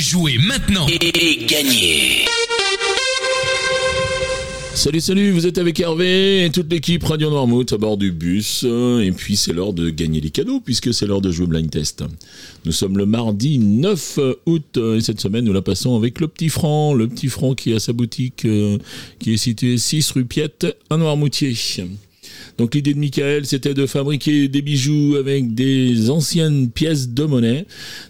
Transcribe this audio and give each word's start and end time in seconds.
Jouez 0.00 0.38
maintenant 0.38 0.86
et 0.88 1.44
gagnez 1.44 2.24
Salut, 4.72 5.00
salut, 5.02 5.30
vous 5.30 5.46
êtes 5.46 5.58
avec 5.58 5.78
Hervé 5.78 6.46
et 6.46 6.50
toute 6.50 6.72
l'équipe 6.72 7.04
Radio 7.04 7.28
Noirmouth 7.28 7.74
à 7.74 7.76
bord 7.76 7.98
du 7.98 8.10
bus. 8.10 8.62
Et 8.64 9.12
puis 9.14 9.36
c'est 9.36 9.52
l'heure 9.52 9.74
de 9.74 9.90
gagner 9.90 10.22
les 10.22 10.30
cadeaux 10.30 10.60
puisque 10.60 10.94
c'est 10.94 11.06
l'heure 11.06 11.20
de 11.20 11.30
jouer 11.30 11.46
blind 11.48 11.70
test. 11.70 12.02
Nous 12.64 12.72
sommes 12.72 12.96
le 12.96 13.04
mardi 13.04 13.58
9 13.58 14.18
août 14.46 14.78
et 14.78 15.02
cette 15.02 15.20
semaine 15.20 15.44
nous 15.44 15.52
la 15.52 15.60
passons 15.60 15.94
avec 15.98 16.18
le 16.18 16.28
Petit 16.28 16.48
Franc. 16.48 16.94
Le 16.94 17.06
Petit 17.06 17.28
Franc 17.28 17.54
qui 17.54 17.74
a 17.74 17.78
sa 17.78 17.92
boutique 17.92 18.46
euh, 18.46 18.78
qui 19.18 19.34
est 19.34 19.36
située 19.36 19.76
6 19.76 20.12
rue 20.12 20.24
Piette 20.24 20.66
à 20.88 20.96
Noirmoutier. 20.96 21.54
Donc 22.58 22.74
l'idée 22.74 22.94
de 22.94 22.98
Michael, 22.98 23.46
c'était 23.46 23.74
de 23.74 23.86
fabriquer 23.86 24.48
des 24.48 24.62
bijoux 24.62 25.16
avec 25.16 25.54
des 25.54 26.10
anciennes 26.10 26.70
pièces 26.70 27.08
de 27.08 27.24
monnaie, 27.24 27.66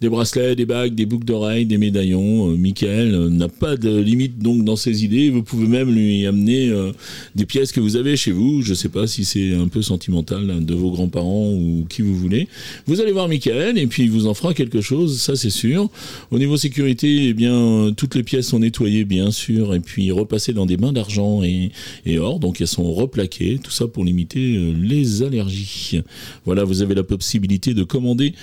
des 0.00 0.08
bracelets, 0.08 0.54
des 0.54 0.66
bagues, 0.66 0.94
des 0.94 1.06
boucles 1.06 1.24
d'oreilles, 1.24 1.66
des 1.66 1.78
médaillons. 1.78 2.50
Euh, 2.50 2.56
Michael 2.56 3.14
euh, 3.14 3.30
n'a 3.30 3.48
pas 3.48 3.76
de 3.76 3.96
limite 3.96 4.38
donc 4.38 4.64
dans 4.64 4.76
ses 4.76 5.04
idées. 5.04 5.30
Vous 5.30 5.42
pouvez 5.42 5.66
même 5.66 5.94
lui 5.94 6.26
amener 6.26 6.68
euh, 6.68 6.92
des 7.34 7.46
pièces 7.46 7.72
que 7.72 7.80
vous 7.80 7.96
avez 7.96 8.16
chez 8.16 8.32
vous. 8.32 8.62
Je 8.62 8.70
ne 8.70 8.74
sais 8.74 8.88
pas 8.88 9.06
si 9.06 9.24
c'est 9.24 9.54
un 9.54 9.68
peu 9.68 9.82
sentimental 9.82 10.50
hein, 10.50 10.60
de 10.60 10.74
vos 10.74 10.90
grands-parents 10.90 11.52
ou 11.52 11.86
qui 11.88 12.02
vous 12.02 12.16
voulez. 12.16 12.48
Vous 12.86 13.00
allez 13.00 13.12
voir 13.12 13.28
Michael 13.28 13.78
et 13.78 13.86
puis 13.86 14.04
il 14.04 14.10
vous 14.10 14.26
en 14.26 14.34
fera 14.34 14.54
quelque 14.54 14.80
chose, 14.80 15.20
ça 15.20 15.36
c'est 15.36 15.50
sûr. 15.50 15.88
Au 16.30 16.38
niveau 16.38 16.56
sécurité, 16.56 17.28
eh 17.28 17.34
bien 17.34 17.92
toutes 17.96 18.14
les 18.14 18.22
pièces 18.22 18.48
sont 18.48 18.58
nettoyées 18.58 19.04
bien 19.04 19.30
sûr 19.30 19.74
et 19.74 19.80
puis 19.80 20.10
repassées 20.10 20.52
dans 20.52 20.66
des 20.66 20.76
mains 20.76 20.92
d'argent 20.92 21.42
et, 21.42 21.70
et 22.06 22.18
or. 22.18 22.38
Donc 22.38 22.60
elles 22.60 22.66
sont 22.66 22.92
replaquées. 22.92 23.58
Tout 23.62 23.70
ça 23.70 23.86
pour 23.86 24.03
limiter 24.04 24.56
euh, 24.56 24.72
les 24.72 25.22
allergies. 25.22 26.00
Voilà, 26.44 26.64
vous 26.64 26.82
avez 26.82 26.94
la 26.94 27.02
possibilité 27.02 27.74
de 27.74 27.84
commander 27.84 28.34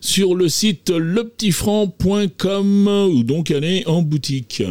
sur 0.00 0.34
le 0.34 0.48
site 0.48 0.90
lepetitfranc.com 0.90 2.88
ou 3.12 3.22
donc 3.22 3.50
aller 3.50 3.84
en 3.86 4.02
boutique. 4.02 4.62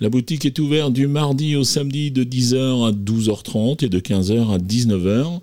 La 0.00 0.08
boutique 0.08 0.46
est 0.46 0.58
ouverte 0.60 0.92
du 0.92 1.08
mardi 1.08 1.56
au 1.56 1.64
samedi 1.64 2.10
de 2.12 2.22
10h 2.22 2.88
à 2.88 2.92
12h30 2.92 3.84
et 3.84 3.88
de 3.88 3.98
15h 3.98 4.54
à 4.54 4.58
19h 4.58 5.40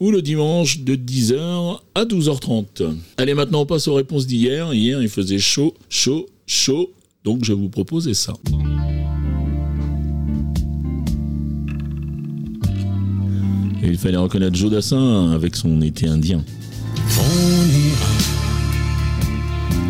ou 0.00 0.10
le 0.10 0.20
dimanche 0.20 0.80
de 0.80 0.96
10h 0.96 1.78
à 1.94 2.04
12h30. 2.04 2.96
Allez, 3.16 3.34
maintenant 3.34 3.60
on 3.60 3.66
passe 3.66 3.86
aux 3.86 3.94
réponses 3.94 4.26
d'hier. 4.26 4.74
Hier, 4.74 5.00
il 5.00 5.08
faisait 5.08 5.38
chaud, 5.38 5.74
chaud, 5.88 6.26
chaud, 6.46 6.90
donc 7.22 7.44
je 7.44 7.52
vous 7.52 7.68
propose 7.68 8.12
ça. 8.12 8.34
Et 13.82 13.88
il 13.88 13.98
fallait 13.98 14.16
reconnaître 14.16 14.56
Jodassin 14.56 15.32
avec 15.32 15.56
son 15.56 15.80
été 15.82 16.06
indien. 16.06 16.44
On 17.18 17.66
ira 17.66 18.12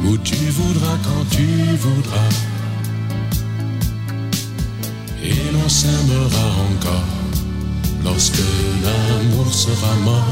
où 0.06 0.16
tu 0.18 0.34
voudras 0.34 0.96
quand 1.04 1.24
tu 1.30 1.46
voudras. 1.76 2.30
Et 5.22 5.52
l'on 5.52 5.68
s'aimera 5.68 6.46
encore 6.70 7.04
lorsque 8.02 8.42
l'amour 8.82 9.52
sera 9.52 9.94
mort. 10.04 10.30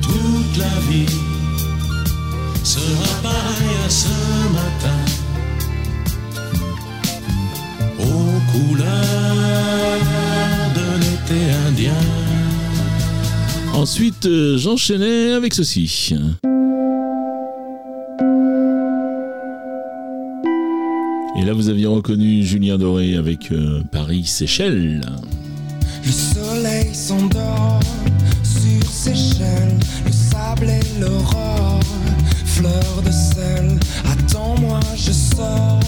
Toute 0.00 0.56
la 0.56 0.80
vie 0.90 1.06
sera 2.64 3.20
pareille 3.22 3.78
à 3.84 3.90
ce 3.90 4.08
matin. 4.54 5.00
Aux 8.00 8.40
couleurs 8.52 10.11
indien. 11.66 11.94
Ensuite, 13.74 14.26
euh, 14.26 14.58
j'enchaînais 14.58 15.32
avec 15.32 15.54
ceci. 15.54 16.14
Et 21.38 21.44
là, 21.44 21.54
vous 21.54 21.68
aviez 21.68 21.86
reconnu 21.86 22.44
Julien 22.44 22.78
Doré 22.78 23.16
avec 23.16 23.50
euh, 23.50 23.82
Paris 23.90 24.24
Seychelles. 24.24 25.00
Le 26.04 26.10
soleil 26.10 26.94
s'endort 26.94 27.80
sur 28.42 28.90
Seychelles, 28.90 29.78
le 30.04 30.12
sable 30.12 30.68
et 30.68 31.00
l'aurore, 31.00 31.80
fleur 32.44 33.02
de 33.04 33.10
sel. 33.10 33.78
Attends-moi, 34.04 34.80
je 34.96 35.12
sors 35.12 35.80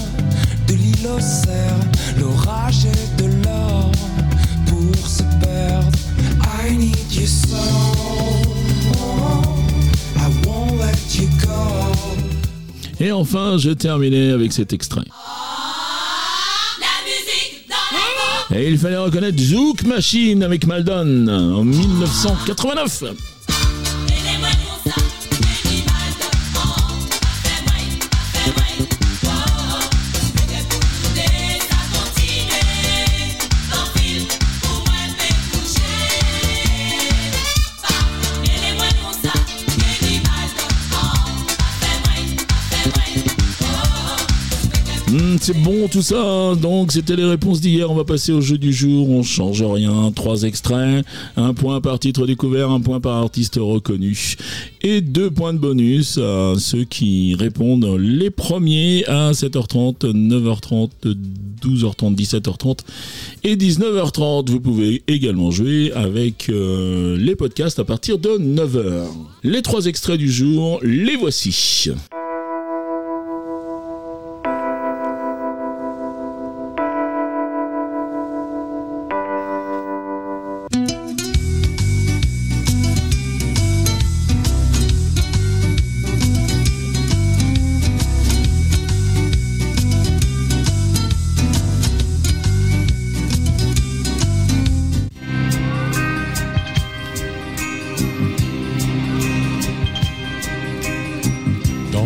de 0.69 0.75
l'île 0.75 1.07
au 1.07 1.21
cerf, 1.21 1.79
l'orage 2.19 2.87
et 2.87 3.23
de 3.23 3.24
Et 13.05 13.13
enfin, 13.13 13.59
je 13.59 13.69
terminais 13.69 14.31
avec 14.31 14.51
cet 14.55 14.73
extrait. 14.73 15.05
Et 18.55 18.71
il 18.71 18.79
fallait 18.79 18.97
reconnaître 18.97 19.39
Zouk 19.39 19.83
Machine 19.83 20.43
avec 20.43 20.67
Maldon 20.67 21.29
en 21.29 21.65
1989. 21.65 23.34
Hmm, 45.15 45.37
c'est 45.41 45.57
bon 45.57 45.87
tout 45.87 46.03
ça, 46.03 46.21
hein. 46.21 46.57
donc 46.57 46.91
c'était 46.91 47.15
les 47.15 47.25
réponses 47.25 47.61
d'hier. 47.61 47.89
On 47.89 47.95
va 47.95 48.03
passer 48.03 48.33
au 48.33 48.41
jeu 48.41 48.59
du 48.59 48.73
jour. 48.73 49.09
On 49.11 49.23
change 49.23 49.63
rien. 49.63 50.11
Trois 50.11 50.43
extraits, 50.43 51.07
un 51.37 51.55
point 51.55 51.81
par 51.81 52.01
titre 52.01 52.27
découvert, 52.27 52.73
un 52.73 52.81
point 52.81 52.99
par 52.99 53.19
artiste 53.19 53.61
reconnu 53.63 54.35
et 54.83 55.03
deux 55.03 55.31
points 55.31 55.53
de 55.53 55.61
bonus 55.61 56.19
à 56.19 56.55
ceux 56.59 56.83
qui 56.83 57.37
répondent 57.39 57.97
les 57.97 58.31
premiers 58.31 59.05
à 59.07 59.31
7h30, 59.31 60.01
9h30, 60.01 60.91
12h30, 61.63 62.17
17h30 62.17 62.79
et 63.45 63.55
19h30. 63.55 64.51
Vous 64.51 64.61
pouvez 64.61 65.05
également 65.07 65.53
jouer 65.53 65.93
avec 65.93 66.49
euh, 66.49 67.17
les 67.19 67.37
podcasts 67.37 67.79
à 67.79 67.85
partir 67.85 68.19
de 68.19 68.31
9h. 68.31 69.05
Les 69.45 69.63
trois 69.63 69.87
extraits 69.87 70.19
du 70.19 70.29
jour, 70.29 70.81
les 70.83 71.15
voici. 71.15 71.93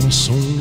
Dans 0.01 0.11
son 0.11 0.33
quartier. 0.33 0.58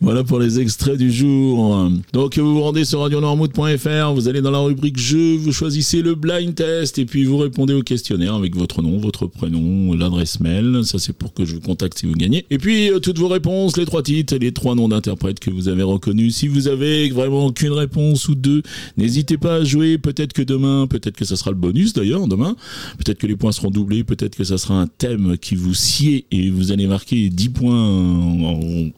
Voilà 0.00 0.24
pour 0.24 0.38
les 0.38 0.60
extraits 0.60 0.98
du 0.98 1.10
jour. 1.10 1.90
Donc 2.12 2.38
vous 2.38 2.54
vous 2.54 2.62
rendez 2.62 2.84
sur 2.84 3.00
radionormout.fr, 3.00 4.12
vous 4.14 4.28
allez 4.28 4.40
dans 4.40 4.50
la 4.50 4.58
rubrique 4.58 4.98
jeux, 4.98 5.36
vous 5.36 5.52
choisissez 5.52 6.02
le 6.02 6.14
blind 6.14 6.54
test 6.54 6.98
et 6.98 7.06
puis 7.06 7.24
vous 7.24 7.38
répondez 7.38 7.74
au 7.74 7.82
questionnaire 7.82 8.34
avec 8.34 8.54
votre 8.54 8.82
nom, 8.82 8.98
votre 8.98 9.26
prénom, 9.26 9.94
l'adresse 9.94 10.40
mail. 10.40 10.82
Ça 10.84 10.98
c'est 10.98 11.12
pour 11.12 11.32
que 11.32 11.44
je 11.44 11.54
vous 11.54 11.60
contacte 11.60 11.98
si 11.98 12.06
vous 12.06 12.14
gagnez. 12.14 12.44
Et 12.50 12.58
puis 12.58 12.90
euh, 12.90 12.98
toutes 12.98 13.18
vos 13.18 13.28
réponses, 13.28 13.76
les 13.76 13.86
trois 13.86 14.02
titres 14.02 14.36
les 14.36 14.52
trois 14.52 14.74
noms 14.74 14.88
d'interprètes 14.88 15.40
que 15.40 15.50
vous 15.50 15.68
avez 15.68 15.82
reconnus. 15.82 16.36
Si 16.36 16.48
vous 16.48 16.68
avez 16.68 17.10
vraiment 17.10 17.50
qu'une 17.50 17.72
réponse 17.72 18.28
ou 18.28 18.34
deux, 18.34 18.62
n'hésitez 18.96 19.38
pas 19.38 19.56
à 19.56 19.64
jouer. 19.64 19.98
Peut-être 19.98 20.32
que 20.32 20.42
demain, 20.42 20.86
peut-être 20.86 21.16
que 21.16 21.24
ça 21.24 21.36
sera 21.36 21.50
le 21.50 21.56
bonus 21.56 21.92
d'ailleurs 21.92 22.26
demain. 22.28 22.56
Peut-être 22.98 23.18
que 23.18 23.26
les 23.26 23.36
points 23.36 23.52
seront 23.52 23.70
doublés, 23.70 24.04
peut-être 24.04 24.36
que 24.36 24.44
ça 24.44 24.58
sera 24.58 24.80
un 24.80 24.86
thème 24.86 25.36
qui 25.38 25.54
vous 25.54 25.74
sied 25.74 26.26
et 26.30 26.50
vous 26.50 26.72
allez 26.72 26.86
marquer 26.86 27.28
10 27.28 27.48
points 27.50 27.76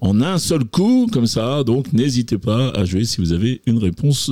en 0.00 0.20
un 0.20 0.38
seul 0.38 0.64
coup, 0.64 0.87
comme 1.12 1.26
ça. 1.26 1.62
Donc 1.64 1.92
n'hésitez 1.92 2.38
pas 2.38 2.70
à 2.70 2.84
jouer 2.84 3.04
si 3.04 3.20
vous 3.20 3.32
avez 3.32 3.60
une 3.66 3.78
réponse 3.78 4.30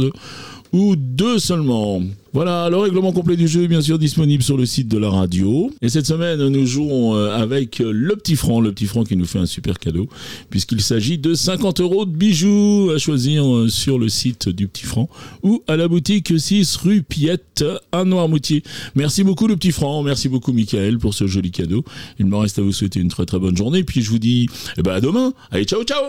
ou 0.77 0.95
deux 0.95 1.39
seulement. 1.39 2.03
Voilà, 2.35 2.69
le 2.69 2.77
règlement 2.77 3.13
complet 3.13 3.35
du 3.35 3.49
jeu 3.49 3.63
est 3.63 3.69
bien 3.69 3.81
sûr 3.81 3.99
disponible 3.99 4.43
sur 4.43 4.59
le 4.59 4.67
site 4.67 4.89
de 4.89 4.99
la 4.99 5.09
radio. 5.09 5.71
Et 5.81 5.89
cette 5.89 6.05
semaine, 6.05 6.49
nous 6.49 6.67
jouons 6.67 7.17
euh, 7.17 7.35
avec 7.35 7.79
le 7.79 8.15
petit 8.15 8.37
franc, 8.37 8.61
le 8.61 8.73
petit 8.73 8.85
franc 8.85 9.05
qui 9.05 9.17
nous 9.17 9.25
fait 9.25 9.39
un 9.39 9.47
super 9.47 9.79
cadeau, 9.79 10.07
puisqu'il 10.51 10.83
s'agit 10.83 11.17
de 11.17 11.33
50 11.33 11.81
euros 11.81 12.05
de 12.05 12.11
bijoux 12.11 12.91
à 12.95 12.99
choisir 12.99 13.51
euh, 13.51 13.69
sur 13.69 13.99
le 13.99 14.11
site 14.11 14.51
du 14.51 14.69
petit 14.69 14.85
franc 14.85 15.09
ou 15.43 15.63
à 15.67 15.77
la 15.77 15.89
boutique 15.89 16.39
6 16.39 16.77
rue 16.77 17.03
Piette 17.03 17.65
à 17.91 18.05
Noirmoutier. 18.05 18.63
Merci 18.95 19.25
beaucoup 19.25 19.47
le 19.47 19.57
petit 19.57 19.73
franc, 19.73 20.03
merci 20.03 20.29
beaucoup 20.29 20.53
Michael 20.53 20.99
pour 20.99 21.15
ce 21.15 21.27
joli 21.27 21.51
cadeau. 21.51 21.87
Il 22.19 22.27
me 22.27 22.37
reste 22.37 22.59
à 22.59 22.63
vous 22.63 22.73
souhaiter 22.73 23.01
une 23.01 23.09
très 23.09 23.25
très 23.25 23.39
bonne 23.39 23.57
journée, 23.57 23.83
puis 23.83 24.03
je 24.03 24.11
vous 24.11 24.19
dis 24.19 24.51
eh 24.77 24.83
ben, 24.83 24.93
à 24.93 25.01
demain. 25.01 25.33
Allez, 25.51 25.65
ciao 25.65 25.83
ciao 25.85 26.03